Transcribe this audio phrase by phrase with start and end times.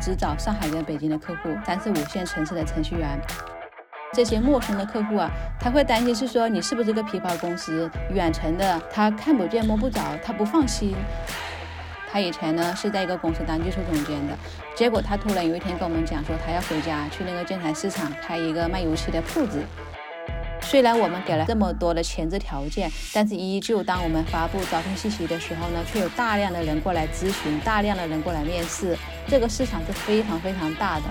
[0.00, 3.20] 只找上海跟北京的客户，三四五线城市的程序员。
[4.12, 5.30] 这些陌生的客户啊，
[5.60, 10.96] 他会担心是说你是不是个皮包公司，远程的，他看不见摸不着，他不放心。
[12.10, 14.36] 他以前呢是在一个公司当技术总监的，
[14.74, 19.62] 结果他突然有一天跟我们讲说，他要回家去那个建材市场开一个卖油漆的铺子。
[20.70, 28.96] 虽然我们给了这么多的前置条件，但是依旧当我们发布招聘信息的时候呢，却有大量的人过来咨询，大量的人过来面试。
[29.26, 31.06] 这个市场是非常非常大的。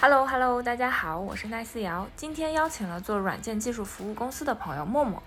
[0.00, 2.06] Hello Hello，大家好，我是奈思瑶。
[2.14, 5.20] 今天邀请了做软件技术服务公司的朋友默默，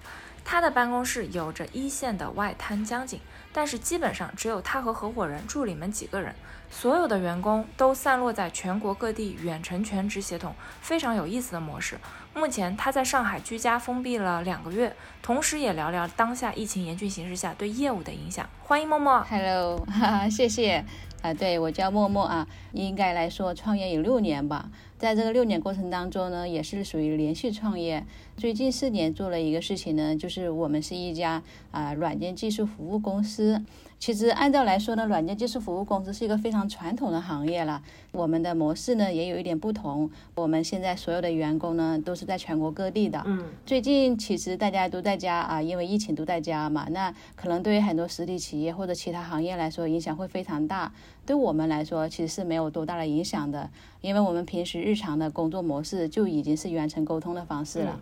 [0.46, 3.20] 他的办公室有着一线的外滩江景，
[3.52, 6.34] 但是基本上只有他和合伙人、助理们几个人，
[6.72, 12.00] 所有的员工都散落在全国各地，远程全职协同，非常有意思的模式。
[12.36, 18.48] 目前他在上海居家封闭了两个月，同时也聊聊当下疫情严峻形势下对业务的影响。
[18.62, 20.86] 欢迎默默，Hello，哈哈，谢谢。
[21.22, 28.06] 啊，对我叫默默啊，应该来说创业有六年吧，在这个六年过程当中呢，也是属于连续创业。
[28.38, 33.62] 最近四年做了一个事情呢，就是我们是一家啊软件技术服务公司。
[34.00, 37.82] 其实按照来说呢，软件技术服务公司是一个非常传统的行业了。
[38.14, 40.10] 我们的模式呢也有一点不同。
[40.36, 43.22] 我们现在所有的员工呢都是在全国各地的。
[43.26, 43.44] 嗯。
[43.66, 50.92] 最近其实大家都在家啊，因为疫情都在家嘛，那可能对于很多实体企业或者其他行业来说影响会非常大。
[51.26, 58.00] 对我们来说其实是没有多大的影响的，因为我们平时日常的工作模式就已经是远程沟通的方式了。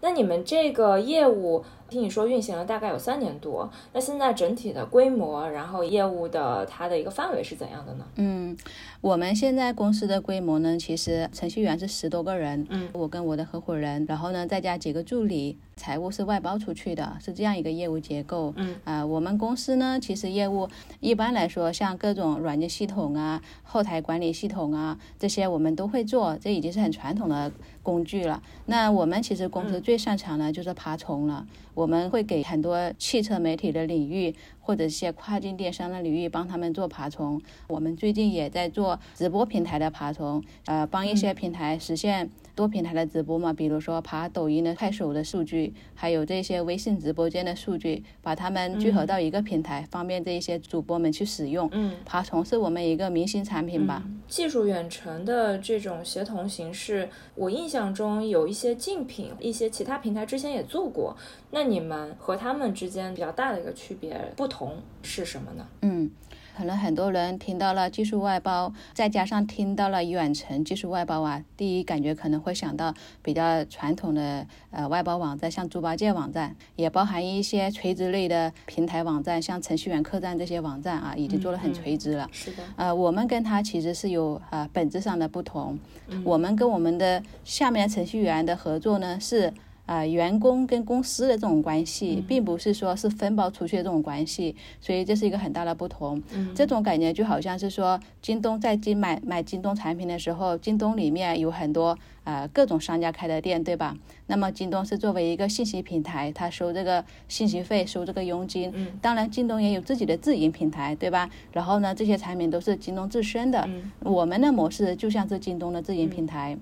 [0.00, 1.64] 那你们这个业务？
[1.92, 8.04] 听你说运行了大概有三年多，那现在整体的规模，然后业务的它的一个范围是怎样的呢？
[8.16, 8.56] 嗯，
[9.02, 18.54] 我们现在公司的规模呢，其实程序员是十多个人，嗯，我跟我的合伙人，然后呢再加几个助理，财务是外包出去的，是这样一个业务结构。
[18.56, 20.66] 嗯，啊，我们公司呢，其实业务
[21.00, 28.42] 一般来说，像各种软件系统啊、后台管理系统啊这些我们都会做，这已经是很传统的工具了。
[28.64, 31.46] 那我们其实公司最擅长的就是爬虫了。
[31.74, 37.38] 我们会给很多汽车媒体的领域或者一些跨境电商的领域帮他们做爬虫。
[37.68, 42.30] 我们最近也在做直播平台的爬虫，呃，帮一些平台实现。
[42.54, 51.66] 多平台的直播嘛，比如说爬抖音的、快手的数据，还有这些微信直播间的数据，把它们聚合到一个平台，方便这一些主播们去使用。
[51.72, 54.02] 嗯，爬虫是我们一个明星产品吧。
[54.28, 61.16] 技术远程的这种协同形式，我印象中有一些竞品，一些其他平台之前也做过。
[61.52, 65.66] 那你们和他们之间比较大的一个区别不同是什么呢？
[65.80, 66.10] 嗯。
[66.54, 72.92] 可能很多人听到了技术外包，再加上听到了远程技术外包啊，第一感觉可能会想到
[73.22, 82.28] 比较传统的呃外包网站，像猪八戒网站，也包含一些垂直类的平台网站，像程序员客栈这些网站啊，已经做的很垂直了。
[82.30, 82.62] 是的。
[82.76, 85.78] 呃，我们跟它其实是有呃本质上的不同。
[86.22, 89.50] 我们跟我们的下面程序员的合作呢是。
[89.84, 96.22] 啊，员工跟公司的这种关系，并不是说是分包出去的这种关系，所以这是一个很大的不同。
[96.54, 103.96] 这种感觉就好像是说，京东在京买买京东产品的时候，京东里面有很多啊各种商家开的店，对吧？
[104.28, 108.72] 那么京东是作为一个信息平台，它收这个信息费，收这个佣金。
[109.02, 111.28] 当然，京东也有自己的自营平台，对吧？
[111.52, 113.68] 然后呢，这些产品都是京东自身的。
[114.00, 116.56] 我们的模式就像是京东的自营平台。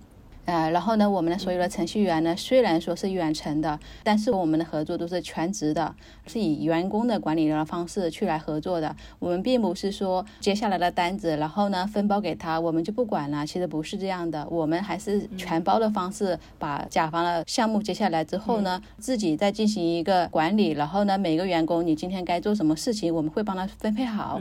[0.50, 5.94] 呃，然后呢，我们的所有的程序员呢，虽然说是远程的，但是我们的合作都是全职的，
[6.26, 8.96] 是以员工的管理的方式去来合作的。
[9.20, 13.46] 我们并不是说接下来的单子，然后呢分包给他，我们就不管了。
[13.46, 20.70] 其实不是这样的，我们还是全包的方式，把甲方的项目接下来之后呢，自己再进行一个管理。
[20.72, 24.40] 然后呢，每个员工你今天该做什么事情，我们会帮他分配好。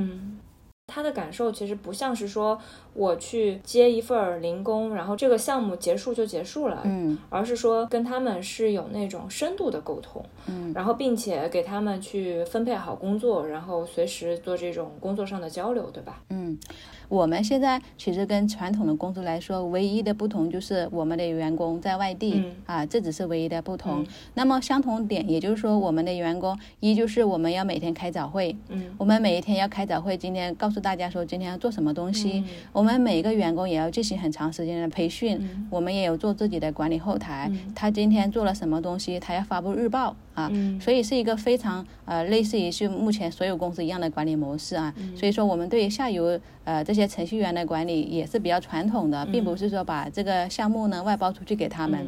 [0.89, 2.59] 他的感受其实不像是说
[2.94, 16.22] 我去接一份零工，然后这个项目结束就结束了，嗯，而是说跟他们是有那种深度的沟通，嗯，然后并且给他们去分配好工作，然后随时做这种工作上的交流，对吧？
[16.29, 16.57] 嗯。
[17.09, 24.06] 我们现在其实跟传统的公司来说，唯一的不同就是我们的员工在外地啊，这只是唯一的不同。
[24.35, 32.44] 那么相同点，也就是说，我们的员工一就是我们要每天开早会，嗯，我们每一天要开早会，今天告诉大家说今天要做什么东西。
[32.71, 37.51] 我们每一个员工也要进行很长时间的培训，我们也有做自己的管理后台。
[37.73, 44.94] 他今天做了什么东西，他要发布日报啊，所以是一个非常呃类似于是目前所有公司一样的管理模式啊。
[45.15, 46.99] 所以说，我们对于下游呃这些。
[47.00, 52.07] 些程序员的管理也是比较传统的，并不是说把这个项目呢外包出去给他们。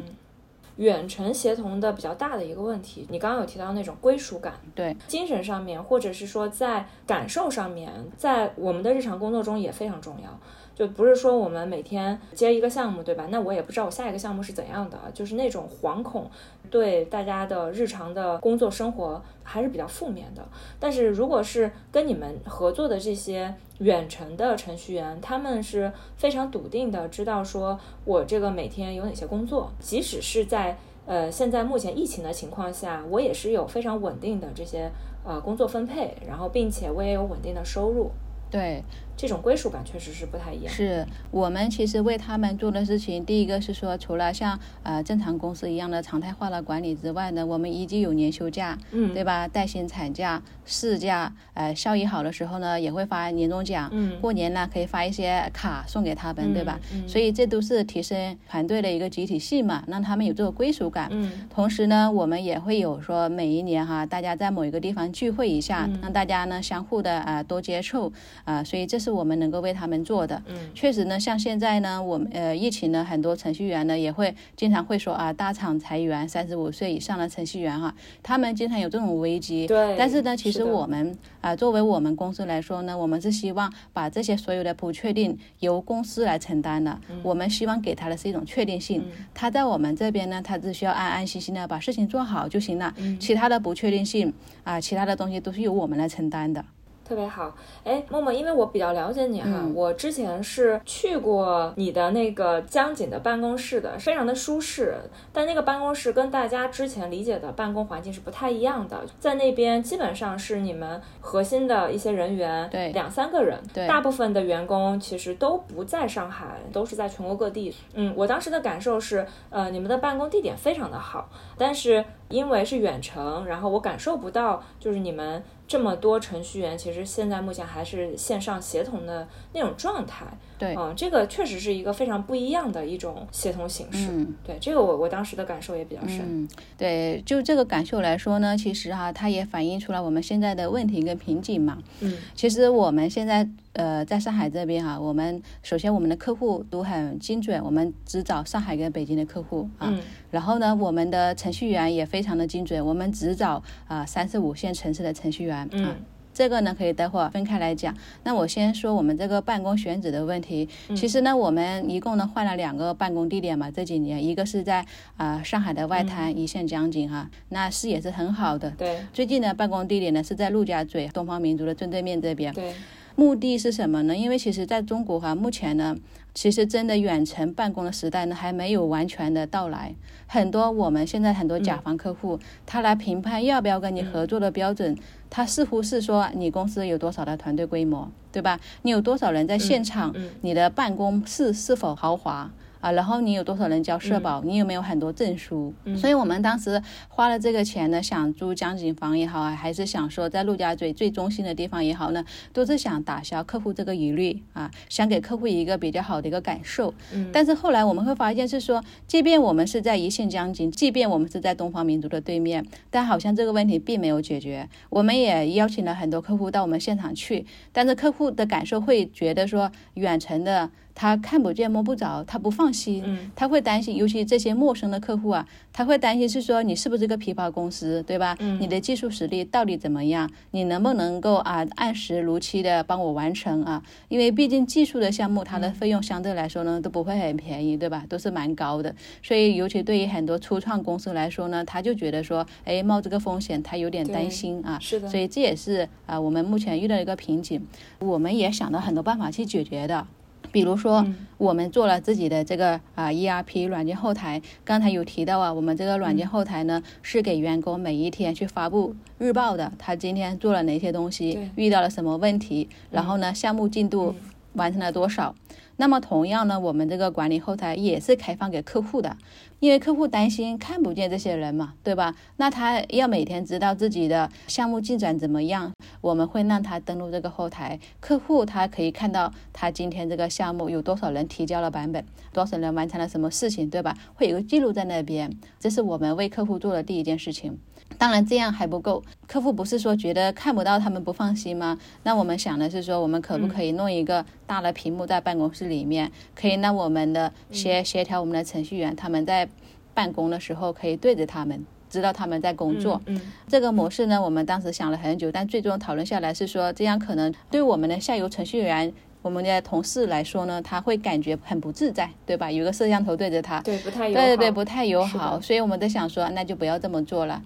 [0.76, 3.06] 远程协同的比较大的一个问题。
[3.10, 10.40] 你刚刚有提到那种归属感，对，精神上面，或者是说在感受上面，在我们的日常工作中也非常重要。
[10.74, 13.26] 就不是说我们每天接一个项目，对吧？
[13.30, 16.30] 那我也不知道我下一个项目是怎样的，就是那种惶恐，
[16.70, 20.42] 对大家的日常的工作生活还是比较负面的。
[20.80, 34.90] 但是如果是跟你们合作的这些远程的程序员，他们是非常笃定的，知道说我这个每天有哪些工作，即使是在呃现在目前疫情的情况下，我也是有非常稳定的这些
[35.24, 38.10] 呃工作分配，然后并且我也有稳定的收入。
[38.50, 38.82] 对。
[39.16, 40.72] 这种归属感确实是不太一样。
[40.72, 49.46] 是我们其实为他们做的事情，第一个是说，除了像呃正常公司一样的常态化的管理之外呢，我们依旧有年休假，嗯，对吧？
[49.46, 56.80] 带薪产假、事假，呃，效益好的时候呢，也会发年终奖，嗯，过年呢可以发一些卡送给他们，对吧？
[56.92, 61.08] 嗯，所以这都是提升团队的一个集体性嘛，让他们有这个归属感。
[61.12, 68.12] 嗯，同时呢，我们也会有说每一年哈，大家在某一个地方聚会一下，让大家呢相互的啊多接触
[68.44, 69.82] 啊，所以这是我们能够为他。
[69.92, 79.66] 们做的，嗯，确实呢，像现在呢，我们呃疫情呢，很多程序员呢也会经常会说啊，大厂裁员，三十五岁以上的程序员哈，他们经常有这种危机。
[79.66, 79.94] 对。
[79.98, 86.98] 但是呢，其实我们啊，作为我们公司来说呢，我们是希望把这些所有的不确定由公司来承担的。
[87.10, 87.20] 嗯。
[87.22, 89.02] 我们希望给他的是一种确定性。
[89.04, 89.26] 嗯。
[89.34, 92.94] 他在我们这边呢，他只需要安安心心的把事情做好就行了。
[92.96, 93.20] 嗯。
[93.20, 94.32] 其他的不确定性
[94.64, 96.64] 啊，其他的东西都是由我们来承担的。
[97.12, 97.54] 特别好，
[97.84, 104.96] 哎，默默，因为我比较了解你哈，我之前是去过你的那个江景的办公室的，非常的舒适，
[105.30, 117.74] 但那个办公室跟大家之前理解的办公环境是不太一样的，在那边基本上是你们核心的一些人员，对，两三个人，对，大部分的员工其实都不在上海，都是在全国各地。
[117.92, 125.42] 嗯，我当时的感受是，呃，你们的办公地点非常的好，但是因为是远程，然后我感受不到，就是你们。
[125.72, 130.26] 这么多程序员，其实现在目前还是线上协同的那种状态。
[130.62, 134.06] 对，嗯，这个确实是一个非常不一样的一种协同形式。
[134.12, 136.20] 嗯，对，这个我我当时的感受也比较深。
[136.20, 136.48] 嗯，
[136.78, 141.82] 对，就这个感受来说呢，其实哈，它也反映出了我们现在的问题跟瓶颈嘛。
[141.98, 149.88] 嗯，其实我们现在呃在上海这边哈，我们首先我们的客户都很精准，我们只找上海跟北京的客户啊。
[149.90, 150.00] 嗯。
[150.30, 155.96] 然后呢，我们的程序员也非常的精准，我们只找啊三四五线城市的程序员啊。
[156.42, 157.96] 这个呢，可以待会儿分开来讲。
[158.24, 160.68] 那我先说我们这个办公选址的问题。
[160.96, 164.84] 其实呢，我们一共呢换了两个办公地点嘛，这几年，一个是在
[165.16, 168.68] 啊上海的外滩一线江景哈，那视野是很好的。
[168.72, 168.98] 对。
[169.12, 172.52] 最近的办公地点呢是在陆家嘴东方明珠的正对面这边。
[172.52, 172.74] 对。
[173.14, 174.16] 目的是什么呢？
[174.16, 175.96] 因为其实在中国哈，目前呢，
[176.34, 179.94] 其实真的远程办公的时代呢还没有完全的到来。
[180.26, 184.96] 很多我们现在很多甲方客户，他来评判要不要跟你合作的标准，
[185.28, 188.58] 他似乎是说你公司有多少的团队规模，对吧？
[188.82, 190.14] 你有多少人在现场？
[190.40, 192.50] 你的办公室是否豪华？
[192.82, 194.42] 啊，然后你有多少人交社保？
[194.42, 195.72] 你有没有很多证书？
[195.96, 206.92] 所以我们当时花了这个钱呢，想租江景房也好，还是想说在陆家嘴最中心的地方也好呢，都是想打消客户这个疑虑啊，想给客户一个比较好的一个感受。
[207.12, 207.30] 嗯。
[207.32, 214.68] 但是后来我们会发现是说，即便我们是在一线江景，即便我们是在东方明珠的对面，但好像这个问题并没有解决。
[214.90, 220.68] 我们也邀请了很多客户到我们现场去，但是客户的感受会觉得说，远程的。
[220.94, 228.36] 他看不见摸不着，他不放心，他会担心，尤其这些陌生的客户啊，他会担心是说你是不是个皮包公司，对吧？
[228.60, 230.30] 你的技术实力到底怎么样？
[230.50, 233.82] 你能不能够啊按时如期的帮我完成啊？
[234.08, 238.04] 因为毕竟技术的项目，它的费用相对来说呢都不会很便宜，对吧？
[238.08, 244.78] 都是蛮高的，所以尤其对于很多初创公司来说呢，他就觉得说，哎，冒这个风险，他有点担心啊。
[244.78, 245.08] 是的。
[245.08, 247.66] 所以这也是啊我们目前遇到一个瓶颈，
[247.98, 250.06] 我们也想到很多办法去解决的。
[250.52, 251.04] 比如说，
[251.38, 264.14] 我们做了自己的这个啊 ERP 软件后台，刚才有提到啊，我们这个软件后台呢是给员工每一天去发布日报的，他今天做了哪些东西，遇到了什么问题，然后呢项目进度
[264.52, 265.34] 完成了多少。
[265.82, 269.16] 那么同样呢，我们这个管理后台也是开放给客户的，
[269.58, 272.14] 因为客户担心看不见这些人嘛，对吧？
[272.36, 283.92] 那他要每天知道自己的项目进展怎么样，我们会让他登录这个后台，客户他可以看到他今天这个项目有多少人提交了版本，多少人完成了什么事情，对吧？
[284.14, 287.58] 会有个记录在那边，这是我们为客户做的第一件事情。
[287.98, 291.78] 当然这样还不够，客户不是说觉得看不到他们不放心吗？
[292.02, 299.48] 那我们想的是说，我们可不可以弄一个大的屏幕在办公室里面，可以让我们的协协调我们的程序员他们在
[299.94, 301.64] 办公的时候可以对着他们。
[301.90, 312.50] 知道他们在工作，嗯，这个模式呢，我们当时想了很久，但最终讨论下来是说，这样可能对我们的下游程序员、我们的同事来说呢，他会感觉很不自在，对吧？
[312.50, 317.42] 有个摄像头对着他，对，不太友好，对对对，不太友好，所以我们在想说，那就不要这么做了。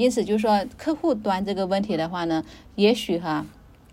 [0.00, 2.42] 因此，就是说客户端这个问题的话呢，
[2.76, 3.44] 也许哈。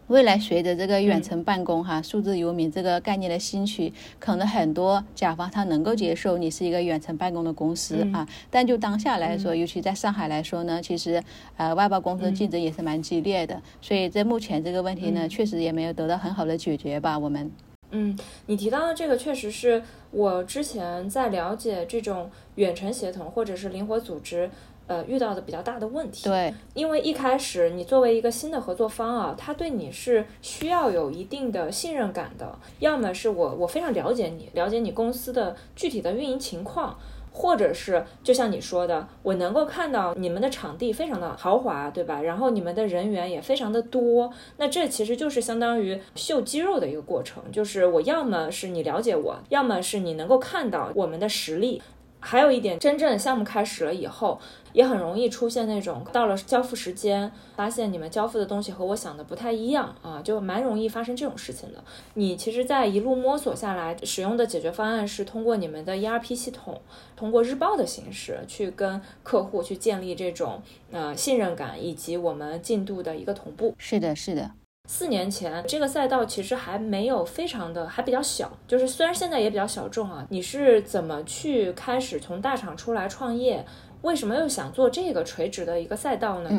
[0.07, 8.25] 未来随着这个远程办公哈，数字游民这个概念的兴起，可能很多甲方他能够接受你是一个远程办公的公司啊。
[8.49, 11.21] 但就当下来说，尤其在上海来说呢，其实
[11.57, 13.61] 呃外包公司竞争也是蛮激烈的。
[13.81, 17.19] 所以在目前这个问题呢，确实也没有得到很好的解决吧。
[17.19, 17.51] 我们
[17.91, 24.49] 嗯，你提到的这个确实是我之前在了解这种远程协同或者是灵活组织。
[24.87, 36.97] 呃，遇到的比较大的问题，对，因为一开始你作为一个新的合作方啊，他对你是需要有一定的信任感的，要么是我我非常了解你，了解你公司的具体的运营情况，
[37.33, 42.21] 或者是就像你说的，我能够看到你们的场地非常的豪华，对吧？
[42.21, 51.81] 然后你们的人员也非常的多，那这其实就是相当于秀肌肉的一个过程，就是我要么是你了解我，要么是你能够看到我们的实力。
[52.19, 54.39] 还有一点，真正的项目开始了以后，
[54.73, 61.83] 也很容易出现那种到了交付时间，发现你们交付的东西和我想的不太一样啊，就蛮容易发生这种事情的。
[62.15, 66.81] 你其实，在一路摸索下来，使用的解决方案是通过你们的 ERP 系统，
[67.15, 73.75] 通过日报的形式去跟客户去建立这种呃信任感，以及我们进度的一个同步。
[73.77, 74.51] 是的，是的。
[74.89, 78.51] 四年前，这个赛道其实还没有非常的，还比较小。
[78.65, 83.63] 就是虽然现在也比较小众啊，你是怎么去开始从大厂出来创业？
[84.03, 86.49] 为什么又想做这个垂直的一个赛道呢？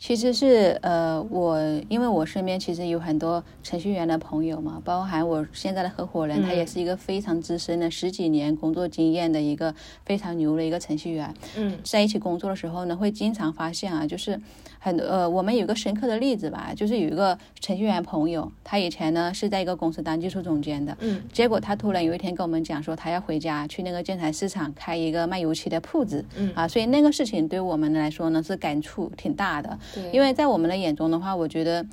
[0.00, 9.74] 其实是呃，我因为我身边其实有很多程序员的朋友嘛，包含我现在的合伙人，他也是一个非常资深的十几年工作经验的一个
[10.06, 11.32] 非常牛的一个程序员。
[11.58, 14.40] 嗯，在一起工作的时候呢，会经常发现啊，就是
[14.78, 29.78] 很多呃，我们有个深刻的例子吧，就是有一个程序员朋友，他以前呢是在一个公司当技术总监的，嗯，结果他突然有一天跟我们讲说，他要回家去那个建材市场开一个卖油漆的铺子，嗯啊，所以那个事情对我们来说呢是感触挺大的。
[30.12, 31.84] 因为在我们的眼中的话，我觉得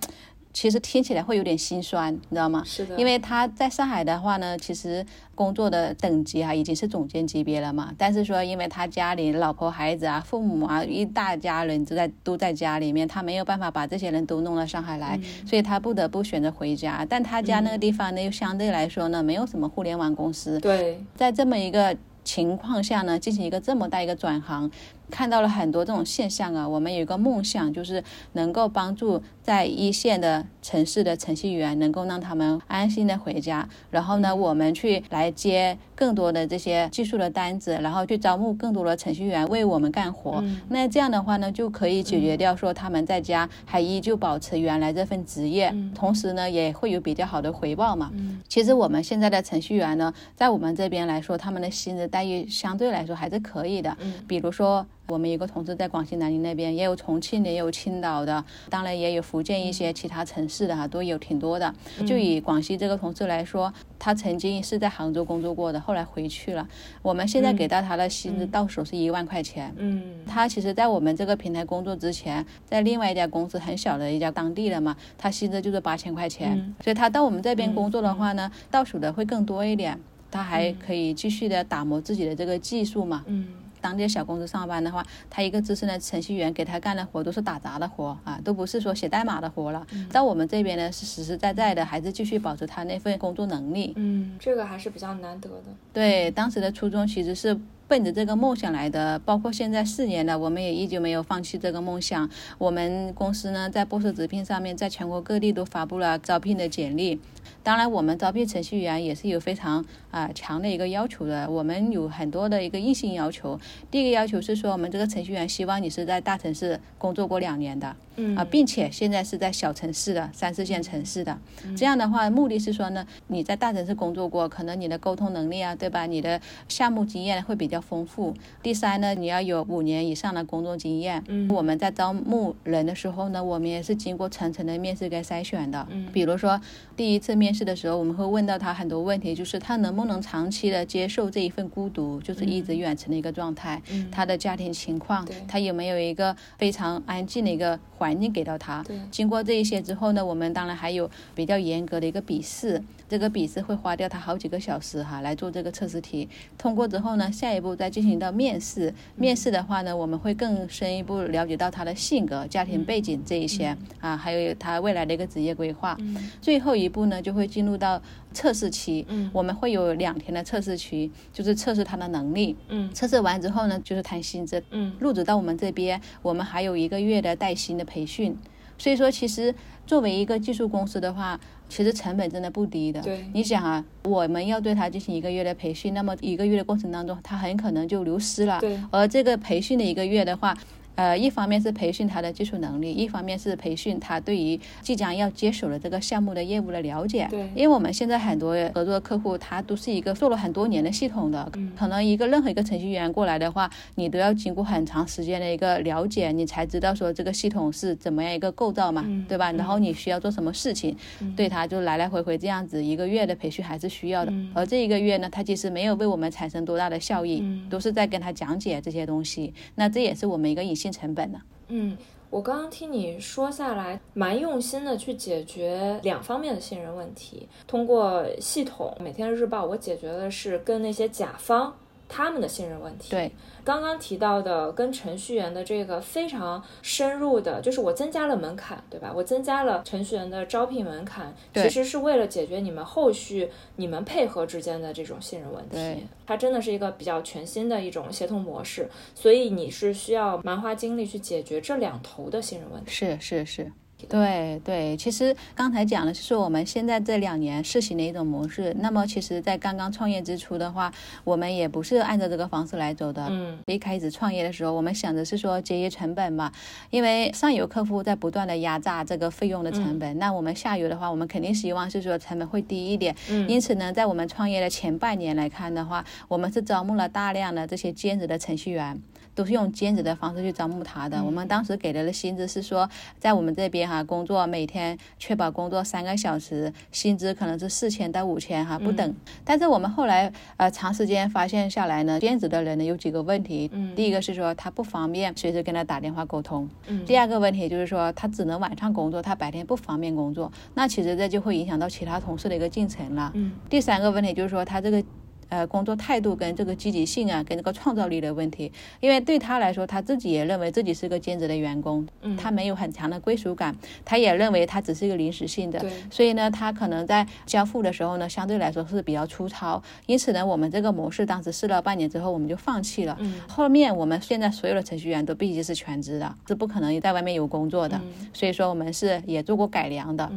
[0.53, 2.63] 其实听起来会有点心酸，你知道吗？
[2.65, 2.97] 是的。
[2.97, 7.93] 因为他在上海的话呢，其实工作的等级啊已经是总监级别了嘛。
[7.95, 17.05] 但是说，因为他家里老婆孩子啊、父母啊一大家人都在都在家里面，他没有办法把这些人都弄到上海来，所以他不得不选择回家。
[17.07, 20.59] 但他家那个地方呢，又相对来说呢，没有什么互联网公司。
[20.59, 24.71] 对，在这么一个情况下呢，进行一个这么大一个转行。
[25.09, 33.67] 看到了很多这种现象啊，我们有一个梦想，就是能够帮助在一线的城市的程序员，能够让他们安心的回家。
[33.89, 40.43] 然后呢，我们去来接更多的这些技术的单子，然后去招募更多的程序员为我们干活。
[40.67, 48.11] 那这样的话呢，就可以解决掉说他们在家还依旧保持原来这份职业，同时呢也会有比较好的回报嘛。
[48.49, 53.95] 其实我们现在的程序员呢，在我们这边来说，他们的薪资待遇相对来说还是可以的。
[54.27, 54.85] 比如说。
[55.09, 61.73] 我们有个同事在广西南宁那边，也有重庆的，也有青岛的，当然也有福建一些其他城市的哈，都有挺多的。
[62.05, 66.67] 就以广西这个同事来说，他曾经是在杭州工作过的，后来回去了。
[67.01, 69.73] 我们现在给到他的薪资到手是一万块钱。
[69.77, 76.75] 嗯，他其实在我们这个平台工作之前，在另外一家公司很小的一家当地的嘛，他薪资就是八千块钱。
[76.83, 79.97] 所以他到我们这边工作的话呢，到手的会更多一点，
[80.29, 83.23] 他还可以继续的打磨自己的这个技术嘛。
[83.27, 83.47] 嗯。
[83.81, 89.85] 当地小公司上班的话，他一个资深的程序员给他干的活都是打杂的活啊，都不是说写代码的活了。
[90.09, 93.93] 在我们这边呢，是实实在在的，还是继续保持他那份工作能力。
[93.95, 95.65] 嗯，这个还是比较难得的。
[95.93, 97.57] 对，当时的初衷其实是
[97.87, 102.29] 奔着这个梦想来的，包括现在四年了，我们也依旧没有放弃这个梦想。
[102.57, 107.19] 我们公司呢，在波士直聘上面，在全国各地都发布了招聘的简历。
[107.63, 111.49] 当然，我们招聘程序员也是有非常啊强的一个要求的。
[111.49, 113.59] 我们有很多的一个硬性要求。
[113.89, 117.95] 第一个要求是说，我们这个程序员希望你是在大城市工作过两年的。
[118.35, 121.37] 啊，并且现在是在小城市的三四线城市的，
[121.77, 126.07] 这样的话，目的是说呢，你在大城市工作过，可能你的沟通能力啊，对吧？
[126.07, 128.33] 你的项目经验会比较丰富。
[128.61, 131.23] 第三呢，你要有五年以上的工作经验。
[131.27, 135.87] 嗯，我们在招募人的时候呢，我们也是经过层层的面试跟筛选的。
[135.89, 136.59] 嗯，比如说
[136.95, 143.81] 第一次面试的时候，我们会问到他很多问题，就是他能不能长期的接受这一份孤独，就是一直远程的一个状态。
[143.91, 147.79] 嗯，他的家庭情况，他有没有一个非常安静的一个。
[147.97, 148.83] 环境给到他。
[148.83, 156.29] 对，经过这一些之后呢，我们当然还有比较严格的一个笔试，这个笔试会花掉他好几个小时哈来做这个测试题。
[156.57, 158.93] 通过之后呢，下一步再进行到面试。
[159.15, 165.97] 面试的话呢，我们会更深一步了解到他的性格、家庭背景这一些啊，还有他未来的一个职业规划。
[166.41, 168.01] 最后一步呢，就会进入到
[168.37, 169.03] 测试期。
[169.09, 172.55] 嗯，我们会有两天的测试期，就是测试他的能力。
[172.69, 174.63] 嗯，测试完之后呢，就是谈薪资。
[174.69, 178.37] 嗯，入职到我们这边，我们还有一个月的带薪的培训。
[178.77, 179.55] 所以说，其实
[179.87, 183.01] 作为一个技术公司的话，其实成本真的不低的。
[183.01, 188.59] 对，你想啊，我们要对他进行一个月的培训，那么一个月的过程当中，他很可能就流失了。
[188.59, 190.55] 对，而这个培训的一个月的话。
[190.97, 197.27] 呃，一方面是培训他的技术能力，一方面是培训他对于即将要接手的这个项目的业务的了解。
[197.29, 209.51] 对，因为我们现在很多合作客户，他都是一个做了很多年的系统的，可能一个任何一个程序员过来的话，你都要经过很长时间的一个了解，你才知道说这个系统是怎么样一个构造嘛，对吧？
[209.51, 210.97] 然后你需要做什么事情，
[211.35, 214.33] 对他就来来回回这样子一个月的培训还是需要的。
[214.55, 221.41] 而这一个月呢，他其实没有为我们产生多大的效益，都是在跟他讲解这些东西，那这也是我们一个隐性成本呢。
[221.69, 221.97] 嗯，
[222.29, 227.47] 我刚刚听你说下来，蛮用心的去解决两方面的信任问题。
[227.65, 231.75] 通过系统每天日报，我解决的是跟那些甲方
[232.07, 233.11] 他们的信任问题。
[233.11, 233.31] 对。
[233.63, 239.11] 刚刚提到的跟程序员的这个非常深入的，就是我增加了门槛，对吧？
[239.13, 246.07] 我增加了程序员的招聘门槛，其实是为了解决你们后续你们配合之间的这种信任问题。
[246.25, 252.91] 它真的是一个比较全新的一种协同模式，所以你是需要蛮花精力去解决这两头的信任问题。
[252.91, 253.69] 是是是。
[254.07, 258.75] 对对，其实刚才讲的是说我们现在这两年试行的一种模式。
[258.79, 263.25] 那么，其实，在刚刚创业之初的话，我们也不是按照这个方式来走的。
[263.29, 266.51] 嗯，一开始创业的时候，我们想的是说节约成本嘛，
[266.91, 273.15] 因为上游客户在不断的压榨这个费用的成本，那我们下游的话，我们肯定希望是说成本会低一点。
[273.29, 279.01] 嗯，因此呢，在我们创业的前半年来看的话，我们是招募了大量的这些兼职的程序员。
[279.37, 281.23] 都是用兼职的方式去招募他的。
[281.23, 282.89] 我们当时给的的薪资是说，
[283.19, 289.15] 在我们这边哈工作每天确保工作三个小时，薪资可能是四千到五千哈不等。
[289.45, 293.69] 但是我们后来呃长时间发现下来呢，兼职的人呢有几个问题。
[293.95, 296.67] 第一个是说他不方便随时跟他打电话沟通。
[297.05, 300.51] 第二个问题就是说他只能晚上工作，他白天不方便工作。
[300.73, 303.31] 那其实这就会影响到其他同事的一个进程了。
[303.69, 305.03] 第三个问题就是说他这个。
[305.49, 312.05] 呃，工作态度跟这个积极性啊，跟这个创造力的问题，因为对他来说，他自己也认为自己是个兼职的员工，
[312.37, 315.79] 他没有很强的归属感，他也认为他只是一个临时性的，
[316.11, 323.17] 所以呢，他可能在交付的时候呢，相对来说是比较粗糙，因此呢，我们这个模式当时试了半年之后，我们就放弃了。
[323.47, 327.99] 后面我们现在所有的程序员都必须是全职的，是不可能在外面有工作的，
[328.33, 330.29] 所以说我们是也做过改良的。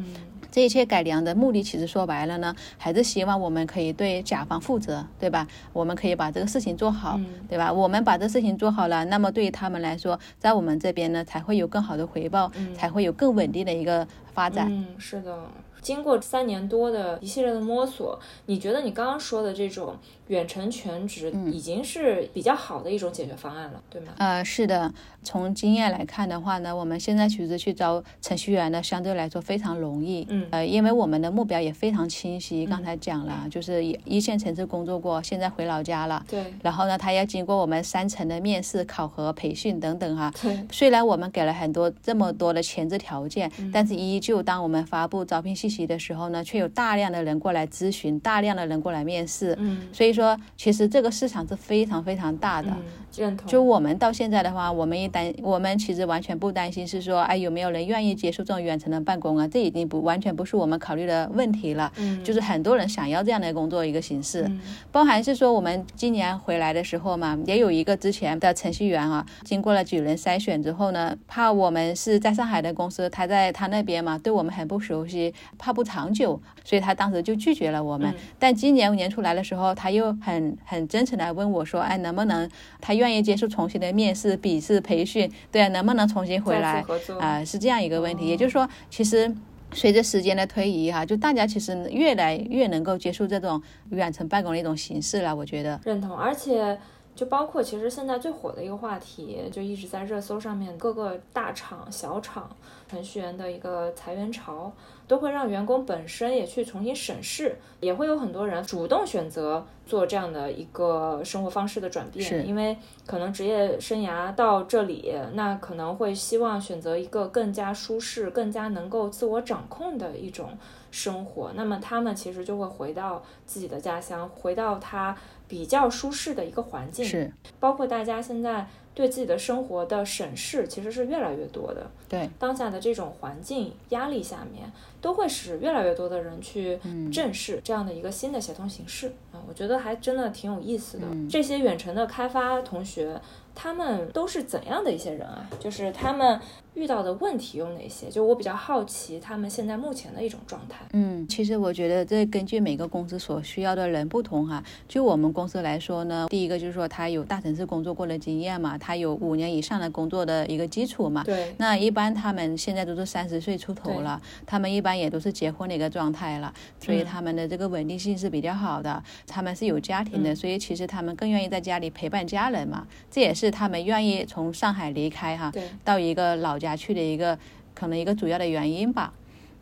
[0.50, 5.46] 这一切改良的目的，其实说白了呢，还是希望我们可以对甲方负责，对吧？
[5.72, 7.72] 我们可以把这个事情做好，对吧？
[7.72, 14.66] 我们把这事情做好了，那么对于他们来说，在我们这边呢，才会有更好的回报，才会有更稳定的一个发展。
[14.70, 15.38] 嗯，是的。
[15.80, 19.96] 经过三年多的一系列的摸索，你觉得你刚刚说的这种
[20.28, 24.12] 远程全职已经是比较好的一种解决方案了，对吗？
[24.18, 24.92] 呃，是的。
[25.22, 30.26] 从经验来看的话呢，我们现在其实去招程序员呢，相对来说非常容易。
[30.30, 30.46] 嗯。
[30.50, 36.24] 呃，因为我们的目标也非常清晰，刚才讲了，就是一线城市工作过，现在回老家了。
[36.26, 36.54] 对。
[36.62, 40.32] 然后呢，他要经过我们三层的面试、考核、培训等等哈。
[40.40, 40.66] 对。
[40.72, 49.56] 虽然我们给了很多这么多的前置条件，但是依旧当我们发布招聘信息的时候呢，却有大量的人过来咨询，大量的人过来面试。
[49.60, 49.78] 嗯。
[49.92, 52.68] 所以说，其实这个市场是非常非常大的。
[53.16, 53.46] 认同。
[53.48, 59.46] 就我们到现在的话，我们一担，我们其实完全不担心是说，哎，有没有人愿意接受这种远程的办公啊？
[59.48, 61.92] 这已经不完全不是我们考虑的问题了。
[61.96, 62.22] 嗯。
[62.24, 64.50] 就是很多人想要这样的工作一个形式，
[64.90, 78.12] 包含是说我们今年回来的时候嘛，也有一个之前的程序员啊，经过了几轮筛选之后呢，怕我们是在上海的公司，他在他那边嘛，对我们很不熟悉，怕不长久，所以他当时就拒绝了我们。
[78.38, 82.48] 但今年年初来的时候，他又很很真诚的问我说，哎，能不能
[82.80, 85.30] 他愿意接受重新的面试、笔试、培训？
[85.52, 86.82] 对，能不能重新回来？
[87.20, 88.26] 啊，是这样一个问题。
[88.26, 89.30] 也就是说，其实
[89.72, 95.36] 随着时间的推移，哈，就大家其实越来越能够接受这种远程办公的一种形式了。
[95.36, 96.78] 我觉得认同，而且
[97.14, 102.48] 就包括其实现在最火的一个话题，就一直在热搜上面，各个大厂、小厂
[102.88, 104.72] 程序员的一个裁员潮，
[105.06, 112.74] 都会让员工本身也去重新审视，也会有很多人主动选择做这样的一个生活方式的转变，因为
[113.06, 120.56] 可能职业生涯到这里，那可能会希望选择一个更加舒适、更加能够自我掌控的一种
[120.90, 125.14] 生活，那么他们其实就会回到自己的家乡，回到他。
[125.50, 131.90] 比较舒适的一个环境，是包括大家现在对自己的生活的审视，其实是越来越多的。
[132.08, 136.78] 对当下的这种环境压力下面，都会使越来越多的人去
[137.12, 141.06] 正视这样的一个新的协同形式啊，我觉得还真的挺有意思的。
[141.28, 143.20] 这些远程的开发同学。
[143.52, 145.46] 他们都是怎样的一些人啊？
[145.58, 146.40] 就是他们
[146.80, 148.08] 遇到的问题有哪些？
[148.08, 150.78] 就我比较好奇他们现在目前的一种状态。
[150.92, 154.62] 嗯，其实我觉得这根据每个公司所需要的人不同哈。
[154.88, 161.24] 就我们公司来说呢，第一个就是说他有大城市工作过的经验嘛，他有五年以上的工作的一个基础嘛。
[161.24, 161.54] 对。
[161.58, 169.02] 那一般他们现在都是三十岁出头了，他们一般也都是结婚的一个状态了，所以他们的这个稳定性是比较好的。
[169.26, 172.86] 他们是有家庭的，所以其实他们更愿意在家里陪伴家人嘛。
[173.10, 173.40] 这也是。
[173.40, 175.50] 是他们愿意从上海离开哈，
[175.82, 177.38] 到一个老家去的一个
[177.74, 179.12] 可能一个主要的原因吧。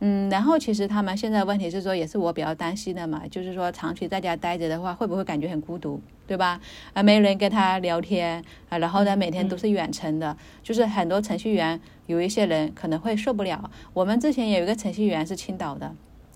[0.00, 6.60] 嗯，然后其实他们现在问题是说，也是我比较担心的嘛，就是说长期在家待着的话，会不会感觉很孤独，对吧？
[6.92, 13.68] 啊，没人跟他聊天啊，然后呢，每天都是远程的，就是很多程序员有一些人可能会受不了。
[13.92, 15.92] 我们之前有一个程序员是青岛的，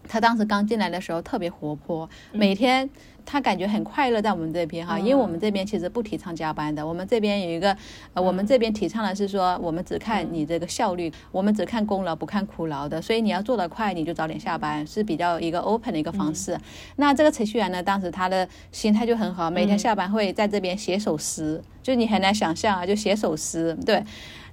[0.09, 2.91] 他当时刚进来的时候特别活泼，每天。
[3.25, 6.87] 他感觉很快乐在我们这边哈，因为我们这边其实不提倡加班的。
[6.87, 7.77] 我们这边有一个，
[8.15, 13.01] 呃，我们这边提倡的是说，我们只看你这个效率，我们只看功劳不看苦劳的。
[13.01, 16.59] 所以你要做得快，你就早点下班，是比较一个 open 的一个方式。
[16.97, 24.03] 那这个程序员呢，当时他的心态就很好，每天下班会在这边写首诗，就你很难想象啊，就写首诗，对。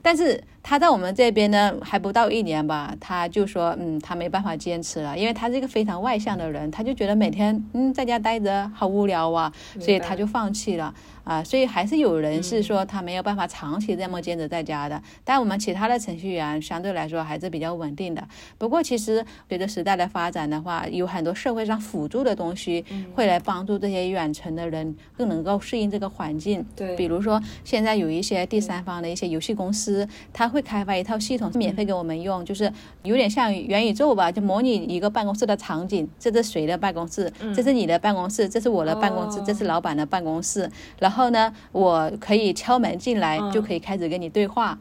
[0.01, 10.93] 但是他在我们这边呢，还不到一年吧，他就说，嗯，他没办法坚持了，因为他是一个非常外向的人，他就觉得每天，嗯，在家待着好无聊啊，所以他就放弃了。
[11.25, 18.27] 啊，所以还是有人是说他没有办法长期这么坚持在家的，但我们其他的程序员相对来说还是比较稳定的。
[18.57, 26.65] 不过其实随着时代的发展的话，有很多社会上辅助的东西会来帮助这些远程的人更能够适应这个环境。
[26.75, 37.31] 对，比如说现在有一些第三方的一些游戏公司，他会开发一套系统免费给我们用，就是有点像元宇宙吧，就模拟一个办公室的场景，这是谁的办公室？
[37.55, 40.67] 这是你的办公室，这是我的办公室，这是老板的办公室，
[40.97, 41.19] 然后。
[41.19, 44.79] 后呢，我可以敲门进来，就可以开始跟你对话。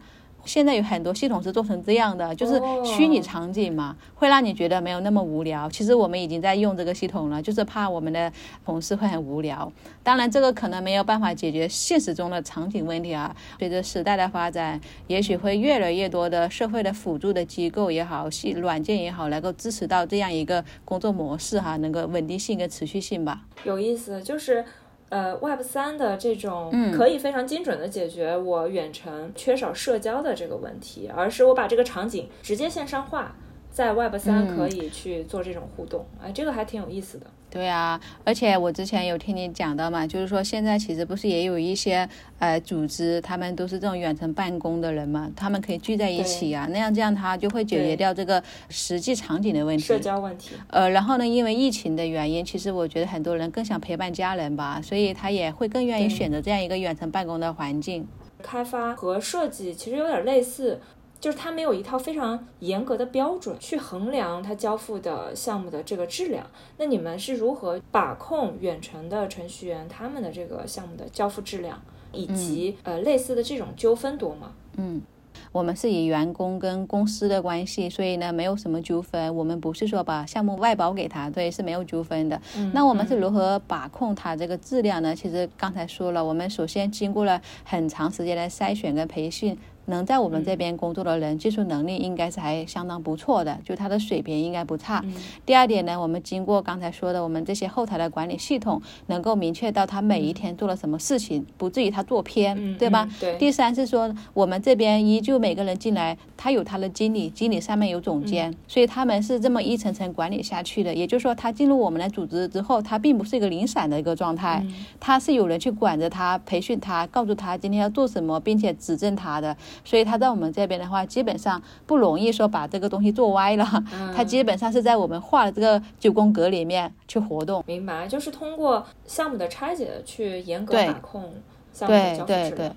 [0.48, 5.68] 现在有很多系统是做成这样的，就是虚拟场景嘛，会让你觉得没有那么无聊。
[5.68, 8.32] 其实我们已经在用这个系统了，就是怕我们的
[8.64, 9.70] 同事会很无聊。
[10.02, 13.36] 当然，这个可能没有办法解决现实中的场景问题啊。
[13.58, 23.42] 随着时代的发展，也许会越来越多的社会的辅助的机构也好，系软件也好，能够支持到这样一个工作模式哈，能够稳定性跟持续性吧。
[23.64, 24.64] 有意思，就是。
[25.10, 33.34] 呃，Web 三的这种可以非常精准的解决我远程缺少社交的这个问题，而是我把这个场景直接线上化，
[33.70, 37.26] 在 Web 三可以去做这种互动，哎，这个还挺有意思的。
[37.50, 42.06] 对啊，而且我之前有听你讲到嘛，就是说现在其实不是也有一些
[42.38, 50.56] 呃组织，他们都是这种远程办公的人嘛，他们可以聚在一起啊，那样这样他就会解决掉这个实际场景的问题，社交问题。
[50.68, 58.06] 呃，然后呢，因为疫情的原因，其实我觉得很多人更想陪伴家人吧，所以他也会更愿意选择这样一个远程办公的环境。
[58.42, 60.80] 开发和设计其实有点类似。
[61.20, 66.46] 就是他没有一套非常严格的标准去衡量它交付的项目的这个质量。
[66.76, 74.52] 那你们是如何把控远程的程序员他们的这个项目的交付质量，以及呃类似的这种纠纷多吗？
[74.76, 75.02] 嗯，
[75.50, 79.34] 我们是以员工跟公司的关系，所以呢没有什么纠纷。
[79.34, 82.40] 我们不是说把项目外包给他，所以是没有纠纷的。
[82.72, 85.16] 那我们是如何把控它这个质量呢？
[85.16, 89.58] 其实刚才说了，我们首先经过了很长时间的筛选跟培训。
[89.88, 95.04] 能在我们这边工作的人，技术能力应该是还相当不错的，就他的水平应该不差。
[95.44, 103.08] 第二点呢，我们经过刚才说的，我们这些后台的管理系统能够明确到他每一天做了什么事情，不至于他做偏，对吧？
[103.38, 110.94] 第三是说，我们这边依旧每个人进来，他有他的经理，经理上面有总监，所以他们是这么一层层管理下去的。
[110.94, 114.64] 也就是说，他进入我们的组织之后，他并不是一个零散的一个状态，
[115.00, 119.56] 他是有人去管着他，培训他，告诉他今天要做什么，并且指正他的。
[119.84, 123.66] 所以他在我们这边的话，基本上不容易说把这个东西做歪了。
[124.14, 127.62] 他基本上是在我们画的这个九宫格里面去活动。
[127.66, 131.32] 明白，就是通过项目的拆解去严格把控
[131.72, 132.76] 项目的交付对对对质量。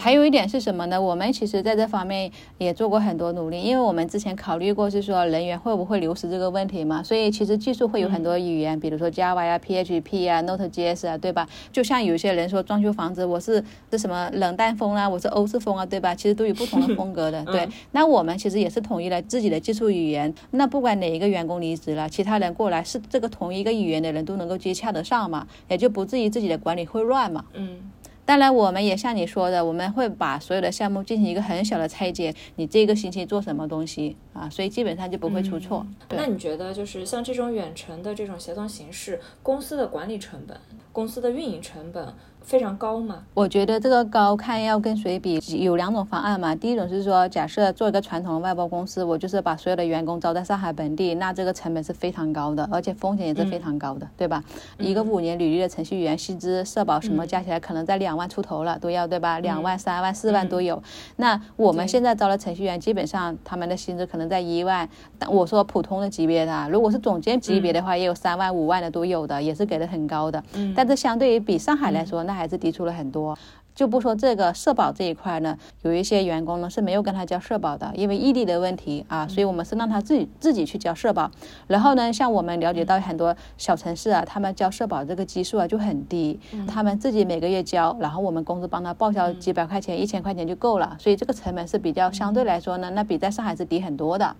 [0.00, 1.02] 还有一点是什么呢？
[1.02, 11.48] 我们其实在这方面也做过很多努力，因为我们之前考虑过是说人员会不会流失这个问题嘛，所以其实技术会有很多语言，比如说 Java 呀、PHP 啊、Node.js 啊，对吧？
[11.72, 16.14] 就像有些人说装修房子，我是这什么冷淡风啊，我是欧式风啊，对吧？
[16.14, 17.44] 其实都有不同的风格的。
[17.50, 20.32] 对，那我们其实也是统一了自己的技术语言。
[20.52, 27.44] 那不管哪一个员工离职了，其他人过来是这个同一个语言的人都能够接洽得上嘛，也就不至于自己的管理会乱嘛。
[27.54, 27.90] 嗯。
[28.28, 32.34] 当然，我们也像你说的，我们会把所有的项目进行一个很小的拆解。
[32.56, 34.46] 你这个星期做什么东西啊？
[34.50, 35.86] 所以基本上就不会出错。
[36.10, 40.54] 那你觉得，就是像这种远程的这种协同形式，公司的管理成本、
[40.92, 42.06] 公司的运营成本？
[42.48, 43.16] 非常高嘛？
[43.34, 46.54] 我觉得这个高看要跟谁比，有两种方案嘛。
[46.54, 54.42] 第一种是说，假设做一个传统的外包公司，我就是把所有的员工招在上海本地，那这个成本是非常高的，而且风险也是非常高的，对吧？
[54.78, 59.38] 一个五年履历的程序员，薪资、社保什么加起来可能在两万出头了，都要对吧？
[59.40, 60.82] 两万、三万、四万都有。
[61.16, 64.88] 那我们现在招的程序员，基本上他们的薪资可能在一万。
[65.18, 70.42] 但我说普通的级别的，如果是总监级别的话，也有三万、五万的都有的，也是给的很高的。
[70.74, 73.36] 但是相对于比上海来说，那还是低出了很多。
[73.74, 81.30] 就不说这个社保这一块呢，有一些员工呢是没有跟他交社保的，因为异地的问题啊，所以我们是让他自己自己去交社保。
[81.68, 94.34] 然后呢，像我们了解到很多小城市啊，他们交社保这个基数啊就很低，他们自己每个月交，然后我们公司帮他报销几百块钱、一千块钱就够了，所以这个成本是比较相对来说呢，那比在上海是低很多的。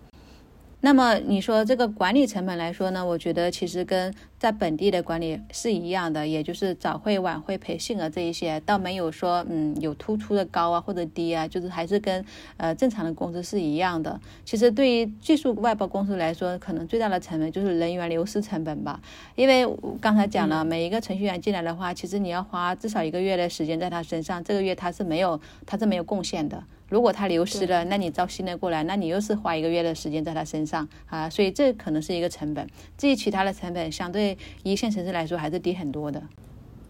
[0.80, 3.04] 那么你说这个管理成本来说呢？
[3.04, 12.24] 我觉得其实跟在本地的管理是一样的，也就是早会、晚会、培训啊这一些，倒没有说嗯有突出的高啊或者低啊，就是还是跟
[12.58, 14.20] 呃正常的工资是一样的。
[14.44, 19.00] 其实对于技术外包公司来说，可能最大的成本就是人员流失成本吧。
[19.34, 19.66] 因为
[20.00, 26.62] 刚才讲了，每一个程序员进来的话，其实你要花至少一个月的时间在他身上，这个月他是没有他是没有贡献的。
[26.88, 32.66] 如果他流失了，那你招新的过来，那你又是花一个月的时间在他身上啊，所以这可能是一个成本。
[32.96, 36.22] 至于其他的成本，相对一线城市来说还是低很多的。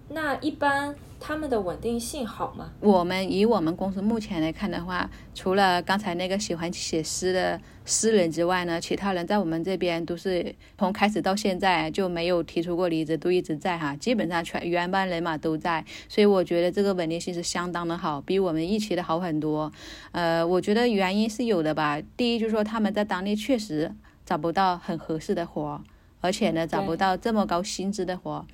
[0.09, 0.95] 那一般。
[1.21, 2.71] 他们的稳定性好吗？
[2.79, 19.73] 我们以我们公司目前来看的话，除了刚才那个喜欢写诗的诗人之外呢，其他人在我们这边都是从开始到现在就没有提出过离职，都一直在哈，基本上全原班人马都在，所以我觉得这个稳定性是相当的好，比我们预期的好很多。
[20.13, 22.01] 呃，我觉得原因是有的吧。
[22.17, 23.93] 第一就是说他们在当地确实
[24.25, 25.83] 找不到很合适的活，
[26.21, 28.47] 而且呢找不到这么高薪资的活。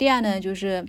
[0.00, 0.82] 第二呢就是。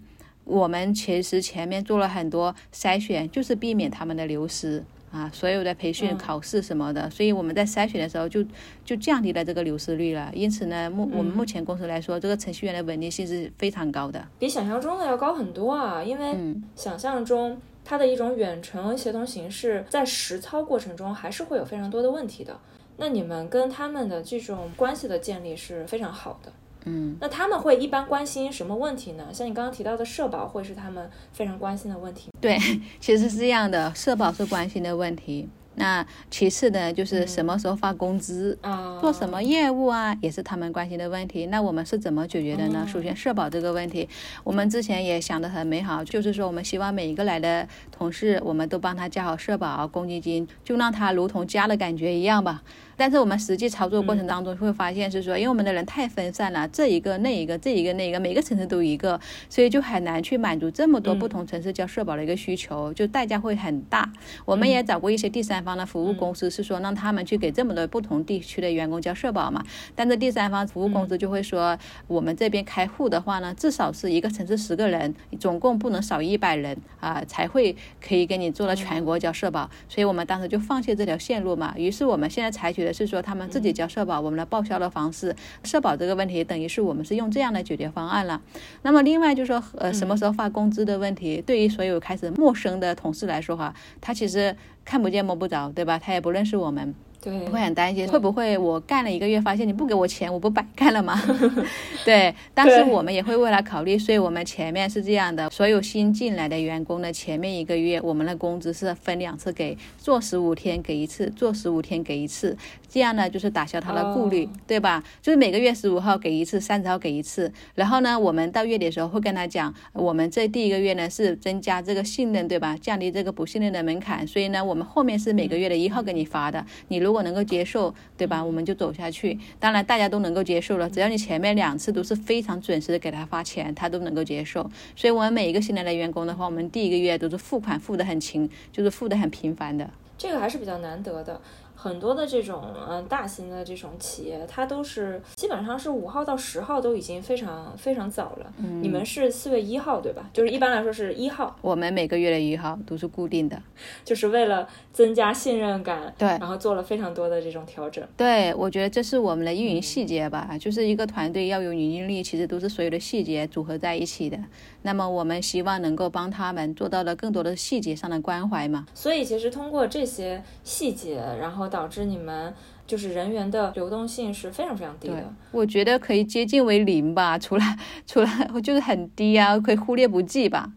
[0.43, 8.43] 我们其实前面做了很多筛选，就是避免他们的流失啊，所有的培训、考试什么的，所以我们在筛选的时候就
[8.84, 10.32] 就降低了这个流失率了。
[10.34, 16.04] 因此呢，目我们目前公司来说，这个程序员的稳定性是非常高的，比想象中的要高很多啊。
[16.04, 16.36] 因为
[16.76, 22.60] 想象中它的一种远程协同形式，在实操过程中还是会有非常多的问题的。
[22.97, 26.52] 那你们跟他们的这种关系的建立是非常好的。
[26.86, 29.26] 嗯，那他们会一般关心什么问题呢？
[29.32, 32.30] 像你刚刚提到的社保，会是他们非常关心的问题。
[32.39, 32.58] 对，
[33.00, 35.50] 其实是这样的，社保是关心的问题。
[35.76, 38.60] 那其次呢，就是什么时候发工资，
[39.00, 41.46] 做什么业务啊，也是他们关心的问题。
[41.46, 42.86] 那我们是怎么解决的呢？
[42.86, 44.08] 首先，社保这个问题，
[44.44, 52.62] 我们之前也想得很美好，就是说我们希望每一个来的同事，我们都帮他交好社保、公积金，就让他如同家的感觉一样吧。
[53.02, 64.08] 但是我们实际操作过程当中会发现是说，因为我们的人太分散了，这一个那一个，这一个那一个，每个城市都一个，所以就很难去满足这么多不同城市交社保的一个需求，就代价会很大。
[64.46, 69.66] 我们也找过一些第三方的服务公司，是说让他们去给这么多不同地区的员工交社保嘛。
[69.96, 79.68] 但是第三方服务公司就会说，我们这边开户的话呢，至少是一个城市十个人，总共不能少一百人啊，才会可以给你做到全国交社保。
[79.90, 81.74] 所以我们当时就放弃这条线路嘛。
[81.76, 82.90] 于是我们现在采取的。
[82.91, 88.41] 是说他们自己交社保，我们来报销的方式，社保这个问题等于是我们是用这样的解决方案了。
[88.82, 95.97] 那么另外就说呃什么时候发工资的问题，对于所有开始陌生的同事来说哈，他其实看不见摸不着，对吧？
[95.97, 96.93] 他也不认识我们。
[97.23, 101.21] 对，会很担心，会不会我干了一个月，发现你不给我钱，我不白干了吗？
[102.04, 112.58] 对，但是我们也会为了考虑，所以我们前面是这样的，所有新进来的员工的前面一个月，我们的工资是分两次给，做十五天给一次，做十五天给一次，
[112.91, 115.01] 这样呢就是打消他的顾虑，对吧？
[115.21, 122.75] 就是每个月十五号给一次，三十号给一次，然后呢，我们到月底的时候会跟他讲，我们这第一个月呢是增加这个信任，对吧？
[122.82, 128.41] 降低这个不信任的门槛，所以呢，我们后面是每个月的一号给你发的，你如如果能够接受，对吧？
[128.41, 129.38] 我们就走下去。
[129.60, 134.71] 当然大家都能够接受了，只要你前面两次都是非常准时的给他发钱，他都能够接受。
[134.95, 139.89] 所以我们每一个新来的员工的话，我们第一个月都是付款付的很勤，就是付的很频繁的。
[140.17, 141.41] 这个还是比较难得的。
[141.82, 148.54] 很多的这种嗯大型的这种企业，它都是基本上是五号到十号都已经非常非常早了。
[148.58, 150.30] 嗯你们是四月一号对吧？
[150.32, 153.60] 就是一般来说是一号，我们每个月的一号都是固定的。
[154.06, 158.08] 就是为了增加信任感，对然后做了非常多的这种调整。
[158.15, 164.38] 对，我觉得这是我们的运营细节吧，就是一个团队要有凝聚力，其实都是所有的细节组合在一起的。
[164.84, 168.86] 那么我们希望能够帮他们做到了更多的细节上的关怀嘛。
[168.94, 172.54] 所以其实通过这些细节，然后导致你们
[172.86, 177.64] 就是人员的流动性是非常非常低的。，我觉得可以接近为零吧，除了
[178.06, 178.28] 除了
[178.62, 180.72] 就是很低啊，可以忽略不计吧。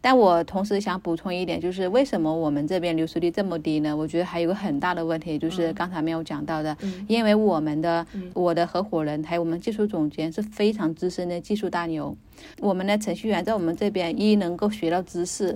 [0.00, 3.94] 但我同时想补充一点，就是为什么我们这边流失率这么低呢？
[3.94, 12.16] 我觉得还有个很大的问题，就是刚才没有讲到的，嗯因为我们的、嗯我的合伙人还有我们技术总监是非常资深的技术大牛，
[12.60, 15.54] 我们的程序员在我们这边一能够学到知识，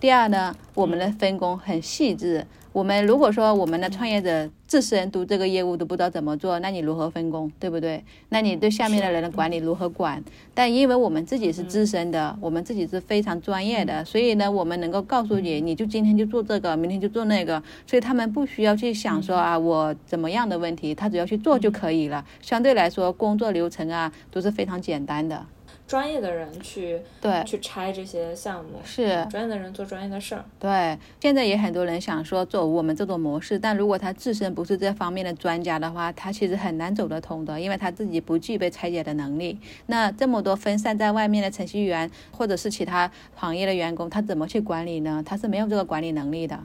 [0.00, 2.44] 第二呢，我们的分工很细致。
[2.72, 8.04] 我们如果说我们的创业者自身读这个业务都不知道怎么做，那你如何分工，对不对？
[8.28, 10.22] 那你对下面的人的管理如何管？
[10.54, 22.24] 但因为我们自己是资深的，我们自己是非常专业的，所以呢，我们能够告诉你，你就今天就做这个，明天就做那个，所以他们不需要去想说啊我怎么样的问题，他只要去做就可以了。
[22.40, 25.44] 相对来说，工作流程啊都是非常简单的。
[25.90, 29.26] 专业的人去对，去拆这些项目，是。
[29.28, 30.44] 专业的人做专业的事儿。
[30.56, 39.58] 对，现在也很多人想说走我们这种模式，但如果他自身不是这方面的专家的话，他其实很难走得通的，因为他自己不具备拆解的能力。
[39.86, 45.20] 那这么多分散在外面的程序员或者是其他行业的员工，他怎么去管理呢？
[45.26, 46.56] 他是没有这个管理能力的。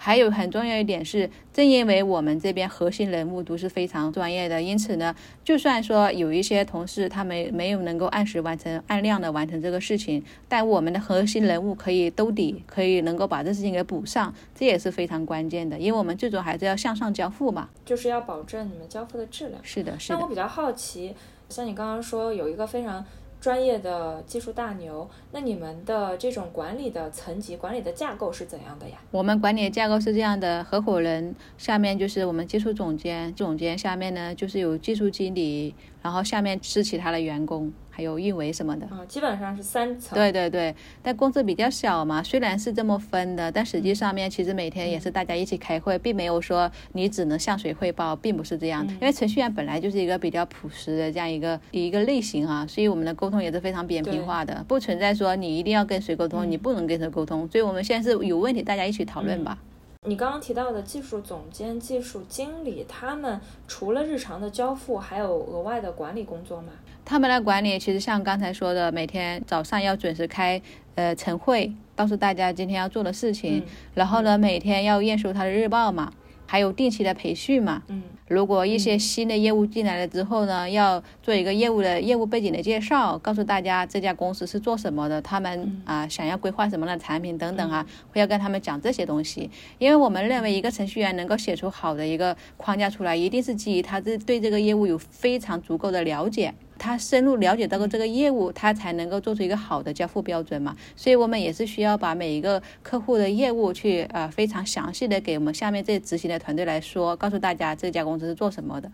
[0.00, 17.68] 还有很重要一点是，正因为我们这边核心人物都是非常专业的，因此呢，就算说有一些同事他没没有能够按时完成、按量的完成这个事情，但我们的核心人物可以兜底，可以能够把这事情给补上，这也是非常关键的，因为我们最终还是要向上交付嘛。
[17.84, 19.60] 就是要保证你们交付的质量。
[19.64, 20.14] 是的，是的。
[20.14, 21.14] 那我比较好奇，
[21.48, 23.04] 像你刚刚说有一个非常
[23.40, 28.98] 专业的技术大牛，那你们的这种管理的层级、管理的架构是怎样的呀？
[29.10, 38.86] 我们管理的架构是这样的：合伙人下面就是我们技术总监，总监下面呢就是有技术经理，然后下面是其他的员工，还有运维什么的。
[38.86, 40.16] 啊、基本上是三层。
[40.16, 48.86] 对对对，但公司比较小嘛，虽然是这么分的，但实际上面其实每天也是大家一起开会，并没有说你只能向谁汇报，并不是这样。
[48.86, 57.48] 因为程序员本来就是一个比较朴实的这样一个一个类型啊，所以我们的沟通也是非常扁平化的，不存在说你一定要跟谁沟通，你不能跟谁沟通。
[57.48, 59.58] 所以我们现在是有问题，大家一起讨论吧。
[60.06, 66.72] 你刚刚提到的技术总监、技术经理，他们除了日常的交付，还有额外的管理工作吗？
[67.04, 70.60] 他们的管理其实像刚才说的，每天早上要准时开
[70.94, 73.62] 呃晨会，告诉大家今天要做的事情，嗯
[73.94, 76.12] 然后呢每天要验收他的日报嘛，
[76.48, 77.84] 还有定期的培训嘛。
[77.86, 89.50] 嗯如果一些新的业务进来了之后呢，要做一个业务的业务背景的介绍，告诉大家这家公司是做什么的，他们啊、想要规划什么样的产品等等啊，会要跟他们讲这些东西。
[89.78, 96.52] 因为我们认为一个程序员能够写出好的一个框架出来，一定是基于他这对这个业务有非常足够的了解。
[96.78, 100.76] 他深入了解到过这个业务，他才能够做出一个好的交付标准嘛。
[100.96, 108.90] 所以我们也是需要把每一个客户的业务去呃非常详细的给我们下面这执行的团队来说，告诉大家这家公司是做什么的。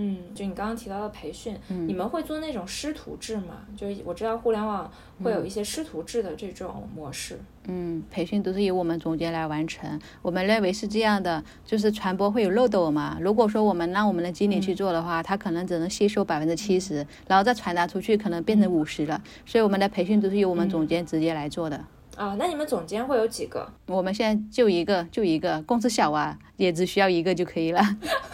[0.00, 3.66] 嗯，就你刚刚提到的培训，你们会做那种师徒制吗？
[3.76, 4.88] 就是我知道互联网
[5.24, 7.40] 会有一些师徒制的这种模式。
[7.66, 10.00] 嗯，培训都是由我们总监来完成。
[10.22, 13.18] 我们认为是这样的，就是传播会有漏斗嘛。
[13.20, 19.20] 如果说我们让我们的经理去做的话，他可能只能吸收百分之七十，然后再传达出去可能变成五十了。
[19.44, 21.84] 所以我们的培训都是由我们总监直接来做的。
[22.18, 23.70] 啊，那你们总监会有几个？
[23.86, 27.80] 我们现在就一个，就一个，公司小啊，也只需要一个就可以了。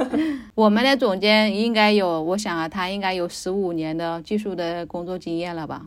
[0.57, 5.87] 我们的总监应该有，我想啊，他应该有十五年的技术的工作经验了吧？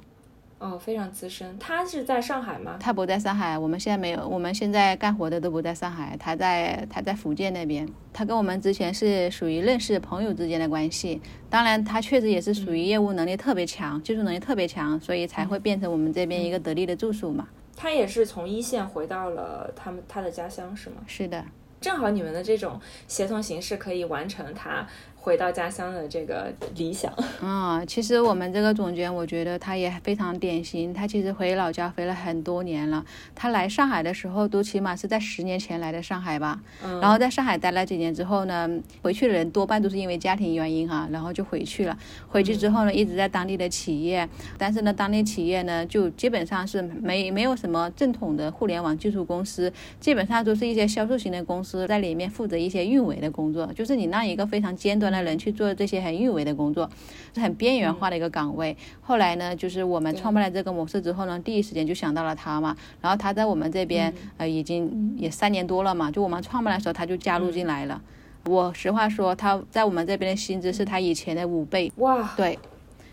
[0.59, 1.57] 哦，非常资深。
[1.59, 2.77] 他是在上海吗？
[2.79, 7.89] 他不在上海，我们现在没有，我们现在干活的都不在上海，他在他在福建那边。
[8.13, 17.47] 他跟我们之前是属于认识朋友之间的关系，当然他确实也是属于业务能力特别强，技术能力特别强，所以才会变成我们这边一个得力的助手嘛。
[17.77, 20.95] 他也是从一线回到了他们他的家乡，是吗？
[21.07, 21.45] 是的，
[21.79, 24.85] 正好你们的这种协同形式可以完成他
[25.19, 27.13] 回到家乡的这个理想。
[27.41, 30.93] 嗯，其实我们这个总监，我觉得他也非常典型。
[30.93, 33.03] 他其实回老家回了很多年了。
[33.35, 36.61] 他来上海的时候，都起码是在十年前来的上海吧。
[36.83, 37.01] 嗯。
[37.01, 38.69] 然后在上海待了几年之后呢，
[39.01, 41.97] 回去的人多半都是因为家庭原因哈，然后就回去了。
[42.29, 55.17] 回去之后呢，一直在当地的企业，但是呢，当地企业呢，就基本上是没没有什么正统的互联网技术公司，基本上都是一些销售型的公司在里面负责一些运维的工作，就是你那一个非常尖端的。
[55.27, 56.89] 人去做这些很运维的工作，
[57.33, 58.77] 是很边缘化的一个岗位。
[59.01, 62.77] 后来呢，就是我们创办了这个模式之后呢，第一时间就想到了他嘛。
[63.01, 68.01] 然后他在我们这边呃已经也三年多了嘛，就我们创办的时候他就加入进来了。
[68.45, 71.91] 我实话说，他在我们这边的薪资是他以前的五倍。
[71.97, 72.57] 哇，对，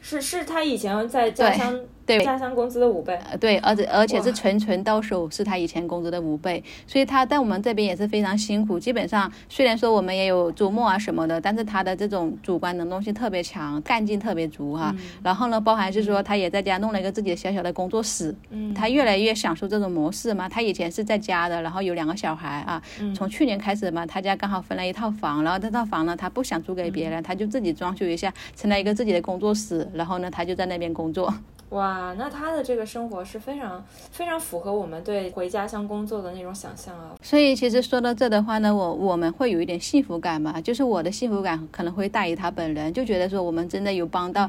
[0.01, 1.81] 是是他以前在家乡。
[2.07, 8.79] 对加上工资的五倍，对，而且而且是纯纯到手是他以前工资的五倍，所以他在我们这边也是非常辛苦。
[8.79, 14.95] 基本上虽然说我们也有周末啊什么的，但是他的这种主观能动性特别强，干劲特别足哈。
[15.23, 20.47] 然后呢，包含是说他也在家弄了一个自己的小小的工作室，嗯，他越来越享受这种模式嘛。
[20.47, 22.83] 他以前是在家的，然后有两个小孩啊，
[23.15, 31.33] 从去年开始嘛，他家刚好分了一套房，然后这套房呢，他不想租给别人，他就自己装修一下，成了一个自己的工作室，然后呢，他就在那边工作。
[31.75, 37.17] 哇，那他的这个生活是非常非常符合我们对回家乡工作的那种想象啊。
[37.21, 44.49] 所以其实说到这的话呢，我我们会有一点幸福感嘛，就是我的幸福感可能会大于他本人，就觉得说我们真的有帮到。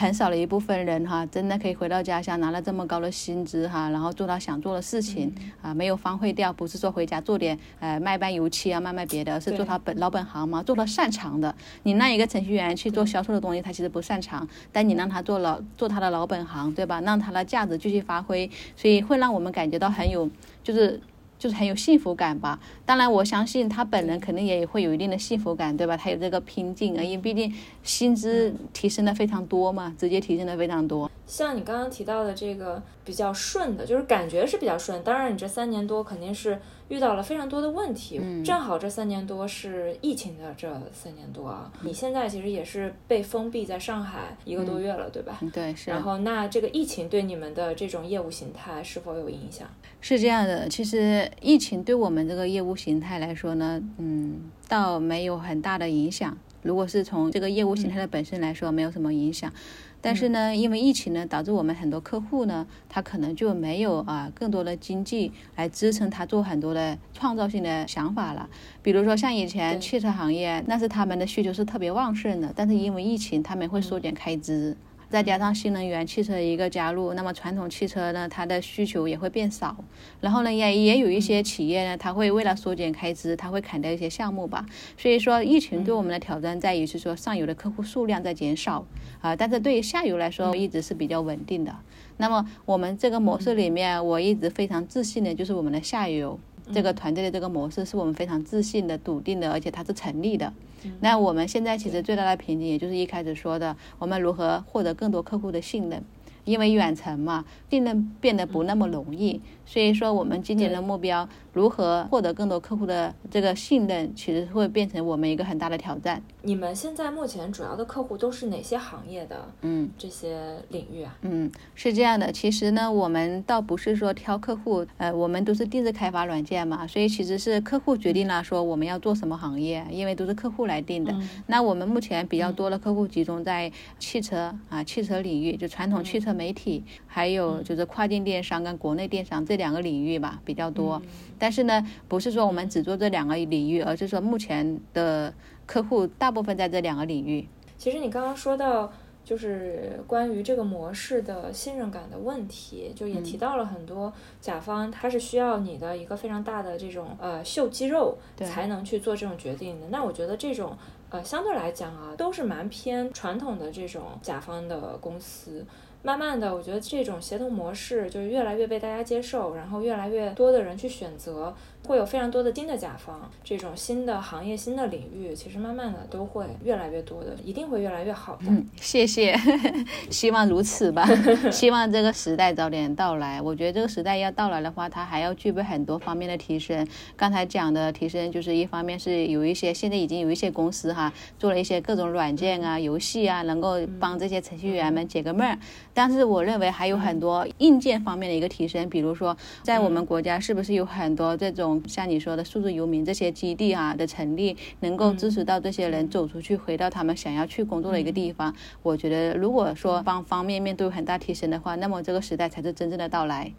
[0.00, 6.52] 很少的一部分人哈，真的可以回到家乡拿了这么高的薪资哈，然后做到想做的事情啊，没有荒废掉。
[6.52, 11.52] 不是说回家做点呃卖卖油漆啊，卖卖别的，而是做他本老本行嘛，做他擅长的。
[11.82, 17.00] 你让一个程序员去做销售的东西，他其实不擅长，但你让他做老做他的老本行，对吧？
[17.00, 20.30] 让他的价值继续发挥，所以会让我们感觉到很有
[20.62, 21.00] 就是。
[21.38, 22.58] 就是很有幸福感吧。
[22.84, 25.96] 当然，我相信他本人肯定也会有一定的幸福感，对吧？
[25.96, 31.10] 他有这个拼劲啊，因为毕竟薪资提升的非常多嘛，直接提升的非常多。
[31.26, 35.02] 像你刚刚提到的这个比较顺的，就是感觉是比较顺。
[35.02, 36.60] 当然，你这三年多肯定是。
[36.88, 41.70] 遇到了非常多的问题，嗯正好这三年多是疫情的这三年多啊。
[41.82, 45.38] 你现在其实也是被封闭在上海一个多月了，对吧？
[45.52, 45.90] 对，是。
[45.90, 49.68] 然后那这个疫情对你们的这种业务形态是否有影响？
[50.00, 56.36] 是这样的，其实疫情对我们这个业务形态来说呢，嗯，倒没有很大的影响。
[56.62, 59.52] 如果是从这个业务形态的本身来说，没有什么影响。
[60.00, 68.48] 但是呢，因为疫情呢，导致我们很多客户呢，他可能就没有啊更多的经济来支撑他做很多的创造性的想法了。
[68.82, 74.76] 比如说像以前汽车行业，那是他们的需求是特别旺盛的，但是因为疫情，他们会缩减开支。
[75.08, 79.76] 再加上新能源汽车一个加入，那么传统汽车呢，它的需求也会变少。
[80.20, 84.66] 然后呢，也也有一些企业呢，它会为了缩减开支，它会砍掉一些项目吧。
[84.96, 88.84] 所以说，疫情对我们的挑战在于是说，上游的客户数量在减少
[89.20, 91.74] 啊，但是对于下游来说，一直是比较稳定的。
[92.18, 96.38] 那么我们这个模式里面，我一直非常自信的就是我们的下游
[96.72, 100.52] 这个团队的这个模式，是我们非常自信的、笃定的，而且它是成立的。
[101.00, 106.02] 那我们现在其实最大的瓶颈，也就是一开始说的，我们如何获得更多客户的信任，
[106.44, 109.40] 因为远程嘛，信任变得不那么容易。
[109.68, 116.22] 所以说，我们今年的目标如何获得更多客户的这个信任，其实会变成我们一个很大的挑战。
[116.40, 119.46] 你们现在目前主要的客户都是哪些行业的？
[119.60, 121.14] 嗯，这些领域啊？
[121.20, 122.32] 嗯，是这样的。
[122.32, 131.14] 其实呢，我们倒不是说挑客户，呃，我们都是定制开发软件嘛，所以其实是客户决定了说我们要做什么行业，因为都是客户来定的。
[131.46, 139.57] 那我们目前比较多的客户集中在汽车啊，汽车领域，就传统汽车媒体，还有就是跨境电商跟国内电商这。
[139.58, 141.02] 两个领域吧比较多，
[141.38, 145.34] 但是呢，不是说我们只做这两个领域，而是说目前的
[145.66, 147.46] 客户大部分在这两个领域。
[147.76, 148.90] 其实你刚刚说到，
[149.22, 159.86] 就是关于这个模式的信任感的问题，就也提到了很多甲方，他是需要你的一个非常大的这种呃秀肌肉，才能去做这种决定的。
[159.90, 160.74] 那我觉得这种
[161.10, 165.66] 呃相对来讲啊，都是蛮偏传统的这种甲方的公司。
[166.08, 171.54] 慢慢的，我觉得这种协同模式就是越来越被大家接受，然后越来越多的人去选择。
[171.86, 178.42] 会有非常多的新的甲方，这种新的行业、新的领域，其实慢慢的都会越来越多的，一定会越来越好的。
[178.48, 179.34] 嗯，谢谢，
[180.10, 181.08] 希望如此吧。
[181.50, 183.40] 希望这个时代早点到来。
[183.40, 186.86] 我觉得这个时代要到来的话，它还要具备很多方面的提升。
[187.16, 195.58] 刚才讲的提升，就是一方面是有一些现在已经有一些公司哈，做了一些各种软件啊、游戏啊，能够帮这些程序员们解个闷儿。
[195.94, 208.54] 但是我认为还有很多硬件方面的一个提升，比如说在我们国家是不是有很多这种像你说的数字游民这些基地啊的成立，能够支持到这些人走出去，回到他们想要去工作的一个地方。
[208.82, 213.52] 我觉得如果说方方面面都有很大提升的话，那么这个时代才是真正的到来。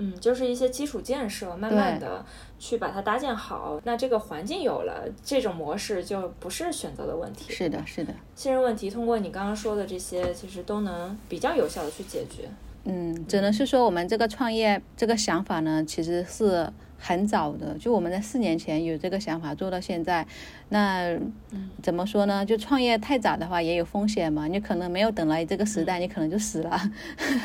[0.00, 2.24] 嗯，就是一些基础建设，慢慢的
[2.56, 3.80] 去把它搭建好。
[3.82, 7.52] 那这个环境有了，这种模式就不是选择的问题。
[7.52, 8.14] 是的，是的。
[8.36, 12.48] 信任问题通过你刚刚说的这些，其实都能比较有效的去解决。
[12.84, 16.72] 嗯，只能是说我们这个创业这个想法呢，其实是。
[16.98, 20.26] 很早的，就我们在四年前有这个想法做到现在，
[20.70, 21.16] 那
[21.82, 22.44] 怎么说呢？
[22.44, 26.80] 就创业太早的话也有风险嘛，你可能没有等来这个时代，你可能就死了。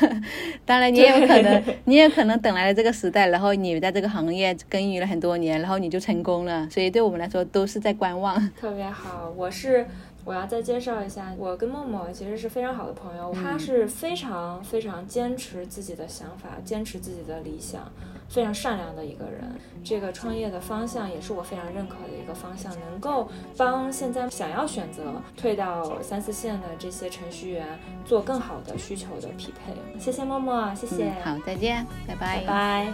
[0.66, 6.68] 当然，你也有可能， 你也可能等来了这个时代，然后你在这个行业耕耘了很多年，然后你就成功了。
[6.68, 8.34] 所以对我们来说都是在观望。
[8.58, 9.86] 特别好，我是。
[10.26, 13.30] 我要再介绍一下，我跟默默其实是非常好的朋友。
[13.34, 17.82] 他是非常非常坚持自己的想法，坚持自己的理想，
[18.28, 19.54] 非常善良的一个人，
[19.84, 27.66] 这个创业的方向也是我非常认可的一个方向，能够帮现在想要选择退到三四线的这些程序员
[28.04, 29.74] 做更好的需求的匹配。
[30.00, 32.92] 谢谢默默，谢谢，好，再见，拜拜，拜拜。